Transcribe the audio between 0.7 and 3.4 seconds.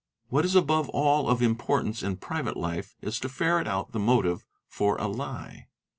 all of importance in private life is to